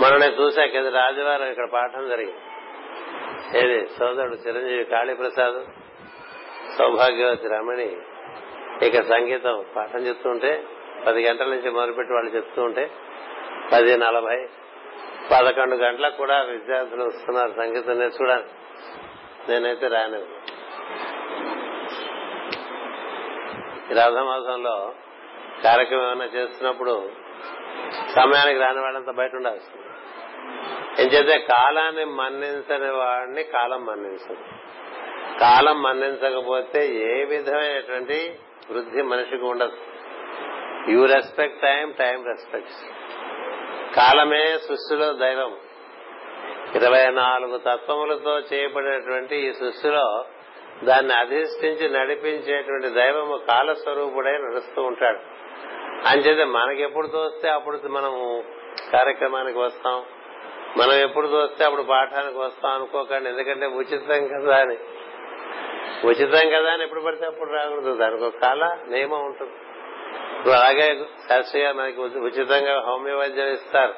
[0.01, 2.39] మనం చూసా కింద రాజవారం ఇక్కడ పాఠం జరిగింది.
[3.59, 3.87] ఏది?
[3.87, 5.65] సోదరుడు చిరంజీవి కాళీప్రసాద్
[6.77, 7.97] సౌభాగ్యవతి రమణి
[8.87, 10.63] ఇక సంగీతం పాఠం చెప్తుంటే
[11.07, 12.91] పది గంటల నుంచి మొదలుపెట్టి వాళ్ళు చెప్తూ ఉంటే
[13.73, 14.49] పది నలభై
[15.31, 18.49] పదకొండు గంటలకు కూడా విద్యార్థులు వస్తున్నారు సంగీతం నేర్చుకోవడానికి.
[19.51, 20.25] నేనైతే రాను.
[23.91, 24.93] ఈ రాధమాసంలో
[25.63, 27.09] కార్యక్రమం ఏమైనా చేస్తున్నప్పుడు
[28.15, 29.90] సమయానికి రాని వాళ్ళంతా బయట ఉండాల్సింది.
[30.99, 34.37] ఎంచేతే కాలాన్ని మన్నించని వాడిని కాలం మన్నించదు.
[35.39, 38.39] కాలం మన్నించకపోతే ఏ విధమైనటువంటి
[38.71, 39.77] వృద్ధి మనిషికి ఉండదు.
[40.91, 42.83] You respect time time respects
[43.95, 45.57] కాలమే సృష్టిలో దైవం.
[46.75, 50.25] ఇరవై నాలుగు తత్వములతో చేయబడినటువంటి ఈ సృష్టిలో
[50.83, 55.19] దాన్ని అధిష్ఠించి నడిపించేటువంటి దైవము కాలస్వరూపుడై నడుస్తూ ఉంటాడు.
[56.07, 58.43] అంచేతే మనకి ఎప్పుడు తోస్తే అప్పుడు మనం
[58.93, 60.05] కార్యక్రమానికి వస్తాం.
[60.77, 64.77] మనం ఎప్పుడు చూస్తే అప్పుడు పాఠానికి వస్తాం అనుకోకండి ఎందుకంటే ఉచితం కదా అని.
[66.07, 67.95] ఉచితం కదా అని ఎప్పుడు పడితే అప్పుడు రాకూడదు.
[67.95, 69.51] దానికి ఒక కాల నియమం ఉంటుంది.
[70.37, 73.93] ఇప్పుడు అలాగే శాస్త్రీయ మనకి ఉచితంగా హోమియో వైద్యం ఇస్తారు.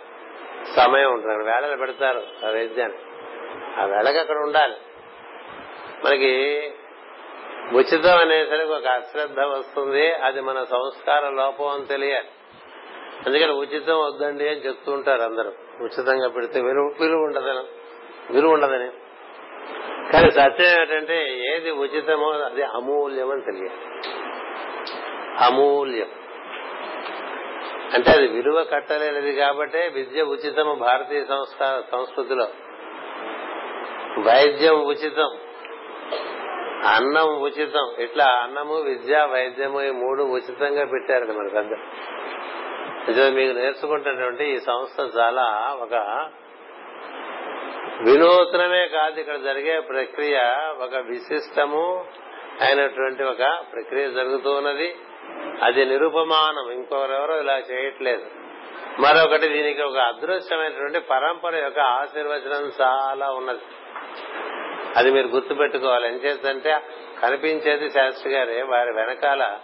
[0.76, 1.44] సమయం ఉంటుంది.
[1.44, 2.98] వేళలు పెడతారు ఆ వైద్యాన్ని.
[3.82, 4.76] ఆ వేళకి అక్కడ ఉండాలి.
[6.06, 6.72] మనకి
[7.74, 10.14] ఉచితం అనేసరికి ఒక అశ్రద్ధ వస్తుంది.
[10.14, 12.28] అది మన సంస్కార లోపం అని తెలియాలి.
[13.28, 15.52] అందుకని ఉచితం వద్దండి అని చెప్తూ ఉంటారు అందరూ.
[15.82, 17.64] ఉచితంగా పెడితే విలువ విలువ ఉండదని
[18.34, 18.90] విలువ ఉండదని.
[20.12, 24.10] కానీ సత్యం ఏంటంటే ఏది ఉచితమో అది అమూల్యం అని తెలియాలి.
[25.46, 26.08] అమూల్యం.
[27.94, 32.48] అంటే అది విలువ కట్టలేనిది కాబట్టే విద్య ఉచితం భారతీయ సంస్థ సంస్కృతిలో.
[34.20, 35.38] వైద్యం ఉచితం.
[36.88, 37.96] అన్నం ఉచితం.
[38.00, 41.72] ఇట్లా అన్నము విద్య వైద్యము ఈ మూడు ఉచితంగా పెట్టారండి మన పెద్ద
[43.10, 45.94] మీకు నేర్చుకుంటున్నటువంటి ఈ సంస్థ చాలా ఒక
[48.02, 49.20] వినూత్నమే కాదు.
[49.20, 50.40] ఇక్కడ జరిగే ప్రక్రియ
[50.82, 52.06] ఒక విశిష్టము
[52.62, 54.96] అయినటువంటి ఒక ప్రక్రియ జరుగుతూ ఉన్నది.
[55.64, 56.72] అది నిరుపమానం.
[56.72, 58.26] ఇంకొకరెవరో ఇలా చేయట్లేదు.
[59.00, 63.62] మరొకటి దీనికి ఒక అదృశ్యమైనటువంటి పరంపర యొక్క ఆశీర్వచనం చాలా ఉన్నది.
[64.98, 66.08] అది మీరు గుర్తుపెట్టుకోవాలి.
[66.08, 66.80] ఎంచేతంటే
[67.22, 68.62] కనిపించేది శాస్త్రి గారే.
[68.62, 69.60] వారి వెనకాల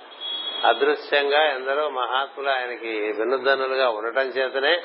[0.66, 4.82] అదృశ్యంగా ఎందరో మహాత్ములు ఆయనకి వినుద్దనులుగా ఉండటం చేతనే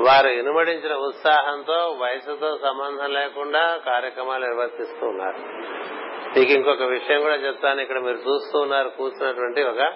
[0.00, 5.38] వారు ఇనుమడించిన ఉత్సాహంతో వయసుతో సంబంధం లేకుండా కార్యక్రమాలు నిర్వర్తిస్తూ ఉన్నారు.
[6.38, 7.80] మీకు ఇంకొక విషయం కూడా చెప్తాను.
[7.80, 9.92] ఇక్కడ మీరు చూస్తూ ఉన్నారు కూర్చున్నటువంటి ఒక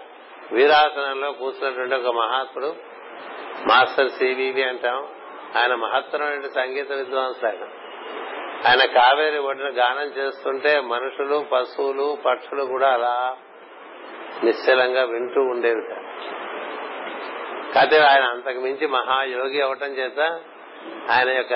[0.52, 2.74] వీరాసనంలో కూర్చున్నటువంటి ఒక మహాత్ముడు.
[3.66, 5.08] మాస్టర్ సివివి అంటాం.
[5.56, 7.68] ఆయన మహత్తరమైన సంగీత విద్వాంసులు ఆయన.
[8.68, 13.36] ఆయన కావేరి ఒడిన గానం చేస్తుంటే మనుషులు పశువులు పక్షులు కూడా అలా
[14.44, 15.82] నిశ్చలంగా వింటూ ఉండేవి
[17.74, 20.20] కాకపోతే ఆయన అంతకు మించి మహాయోగి అవటం చేత
[21.10, 21.52] ఆయన యొక్క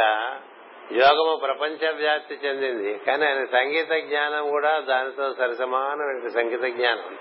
[0.92, 2.98] యోగము ప్రపంచ వ్యాప్తి చెందింది.
[2.98, 7.16] కానీ ఆయన సంగీత జ్ఞానం కూడా దానితో సరిసమానమైన సంగీత జ్ఞానం.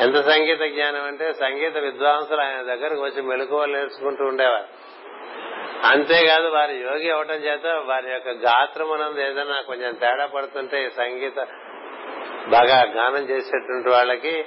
[0.00, 4.66] ఎంత సంగీత జ్ఞానం అంటే సంగీత విద్వాంసులు ఆయన దగ్గరకు వచ్చి మెలకువలు నేర్చుకుంటూ ఉండేవారు.
[5.86, 11.38] అంతేకాదు వారి యోగి అవటం చేత వారి యొక్క గాత్రం ఏదైనా కొంచెం తేడా పడుతుంటే ఈ సంగీత
[12.48, 14.44] బాగా గానం చేసేటువంటి వాళ్ళకి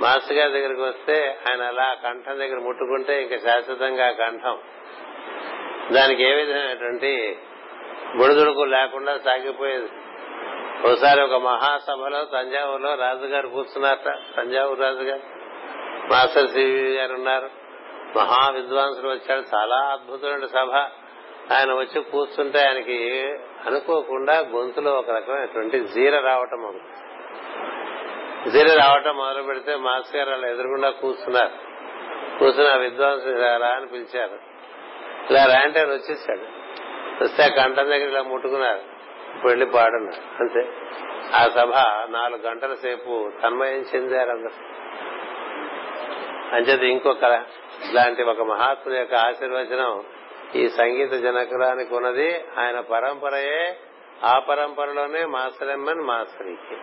[0.00, 4.58] మాస్టర్ గారి దగ్గరికి వస్తే ఆయన అలా కంఠం దగ్గర ముట్టుకుంటే ఇంకా శాశ్వతంగా కంఠం.
[5.92, 7.38] దానికి ఏ విధమైనటువంటి
[8.16, 9.88] బుడిదుడుకు లేకుండా సాగిపోయేది.
[10.84, 14.36] ఒకసారి ఒక మహాసభలో తంజావూరులో రాజుగారు కూర్చున్నారట.
[14.36, 15.22] తంజావూరు రాజుగారు.
[16.12, 17.50] మాస్టర్ సివి గారు ఉన్నారు.
[18.16, 20.88] మహా విద్వాంసులు వచ్చాడు చాలా అద్భుతమైన సభ.
[21.54, 23.22] ఆయన వచ్చి కూర్చుంటే ఆయనకి
[23.66, 27.09] అనుకోకుండా గొంతులో ఒక రకమైనటువంటి జీర రావటం మొదలు
[28.46, 31.70] ఇదే రావటం మొదలు పెడితే మాస్ గారు వాళ్ళు ఎదురుకుండా కూర్చున్నారు.
[32.38, 34.38] కూర్చుని ఆ విద్వాంసులు రా అని పిలిచారు.
[35.30, 36.60] ఇలా రా అంటే ఆయన వచ్చేసాడు.
[37.24, 38.80] వస్తే ఆ కంఠం దగ్గర ఇలా ముట్టుకున్నారు.
[39.46, 40.42] వెళ్ళి పాడున్నారు.
[40.42, 40.72] అంతే.
[41.34, 41.72] ఆ సభ
[42.10, 44.80] నాలుగు గంటల సేపు తన్మయం చెందారు అందరు.
[46.54, 47.22] అంచేది ఇంకొక
[47.90, 50.04] ఇలాంటి ఒక మహాత్ముని యొక్క ఆశీర్వచనం
[50.54, 52.44] ఈ సంగీత జనకురానికి ఉన్నది.
[52.58, 53.76] ఆయన పరంపరయే
[54.24, 56.76] ఆ పరంపరలోనే మాస్టరెమ్మన్ మాస్టరీకి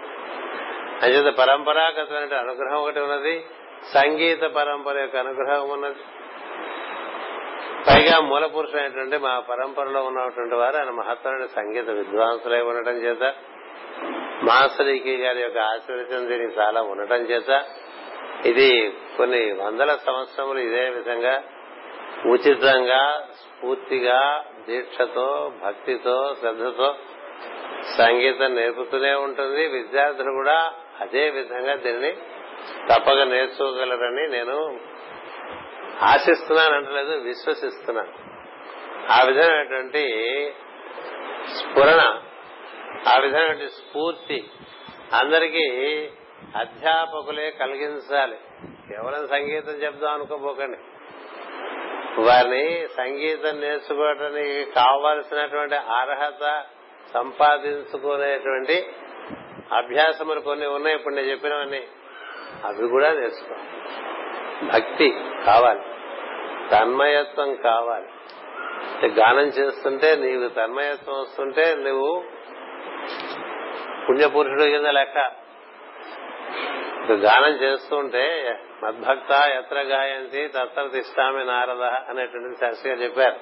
[1.04, 3.46] అంచేత పరంపరాగతమైన అనుగ్రహం ఒకటి ఉన్నది.
[3.94, 5.96] సంగీత పరంపర యొక్క అనుగ్రహం ఉన్నది.
[7.90, 13.34] పైగా మూల పురుషులైనటువంటి మా పరంపరలో ఉన్నటువంటి వారు ఆయన మహత్తరమైన సంగీత విద్వాంసులై ఉండటం చేత
[14.44, 17.66] మాసరికి గారి యొక్క ఆశీర్వచనం దీనికి చాలా ఉండటం చేత
[18.46, 21.44] ఇది కొన్ని వందల సంవత్సరములు ఇదే విధంగా
[22.26, 26.96] ఉచితంగా స్ఫూర్తిగా దీక్షతో భక్తితో శ్రద్ధతో
[27.98, 29.68] సంగీతం నేర్పుతూనే ఉంటుంది.
[29.68, 32.12] విద్యార్థులు కూడా అదే విధంగా దీనిని
[32.94, 34.80] తప్పక నేర్చుకోగలరని నేను
[36.02, 38.14] ఆశిస్తున్నాను అంటలేదు విశ్వసిస్తున్నాను.
[39.12, 40.04] ఆ విధమైనటువంటి
[41.56, 42.22] స్ఫురణ
[43.16, 44.50] ఆ విధమైనటువంటి స్ఫూర్తి
[45.14, 45.66] అందరికీ
[46.56, 48.38] అధ్యాపకులే కలిగించాలి.
[48.90, 50.78] కేవలం సంగీతం చెప్దాం అనుకోపోకండి.
[52.22, 56.66] వారిని సంగీతం నేర్చుకోవడానికి కావలసినటువంటి అర్హత
[57.14, 58.88] సంపాదించుకునేటువంటి
[59.74, 61.84] అభ్యాసములు కొన్ని ఉన్నాయి ఇప్పుడు నేను చెప్పినవన్నీ.
[62.66, 63.56] అవి కూడా నేర్చుకో
[64.74, 65.82] భక్తి కావాలి.
[66.72, 68.08] తన్మయత్వం కావాలి.
[69.08, 72.24] గానం చేస్తుంటే నీవు తన్మయత్వం వస్తుంటే నువ్వు
[74.10, 75.18] పుణ్యపురుషుడు కింద లెక్క.
[77.12, 83.36] గానం చేస్తుంటే మద్భక్త ఎత్ర గాయంతి తత్ర తిష్టామి నారద అనేటువంటిది శాస్త్రిగా చెప్పారు.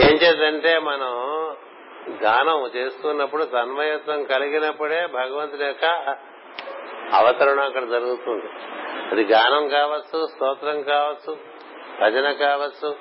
[0.00, 1.30] ఏం చేద్దంటే మనం
[2.08, 6.16] గానం చేస్తున్నప్పుడు తన్మయత్వం కలిగినప్పుడే భగవంతుడి యొక్క
[7.12, 8.46] అవతరణం అక్కడ జరుగుతుంది.
[9.12, 11.36] అది గానం కావచ్చు స్తోత్రం కావచ్చు
[12.00, 12.96] భజన కావచ్చు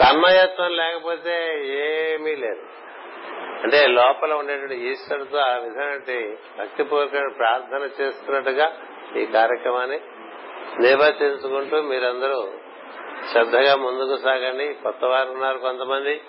[0.00, 2.62] తన్మయత్వం లేకపోతే ఏమీ లేదు.
[3.62, 8.72] అంటే లోపల ఉండేటువంటి ఈశ్వరుతో ఆ విధమైన భక్తిపూర్వక ప్రార్థన చేస్తున్నట్టుగా
[9.16, 10.00] ఈ కార్యక్రమాన్ని
[10.80, 12.48] నిర్వర్తించుకుంటూ మీరందరూ
[13.32, 14.74] శ్రద్ధగా ముందుకు సాగండి.
[14.74, 16.20] కొత్త వారు ఉన్నారు కొంతమంది.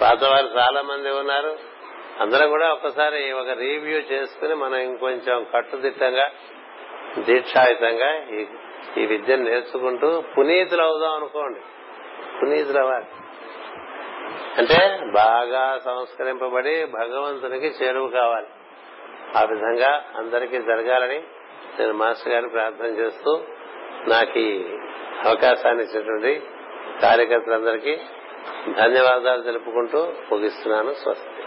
[0.00, 1.58] పాతవారు చాలా మంది ఉన్నారు.
[2.20, 6.30] అందరం కూడా ఒక్కసారి ఒక రివ్యూ చేసుకుని మనం ఇంకొంచెం కట్టుదిట్టంగా
[7.18, 8.26] దీక్షాయుతంగా
[8.98, 11.60] ఈ విద్యను నేర్చుకుంటూ పునీతులు అవుదాం అనుకోండి.
[12.42, 13.04] పునీతులు అవ్వాలి.
[14.58, 18.46] అంటే బాగా సంస్కరింపబడి భగవంతునికి చేరువు కావాలి.
[19.36, 21.22] ఆ విధంగా అందరికీ జరగాలని
[21.78, 23.40] నేను మాస్టర్ గారిని ప్రార్థన చేస్తూ
[24.08, 24.64] నాకు ఈ
[25.24, 26.42] అవకాశాన్ని ఇచ్చినటువంటి
[27.02, 27.98] కార్యకర్తలందరికీ
[28.78, 30.94] ధన్యవాదాలు తెలుపుకుంటూ ముగిస్తున్నాను.
[31.02, 31.42] స్వస్తి.